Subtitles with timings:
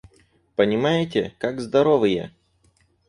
[0.55, 2.33] Понимаете, как здоровые!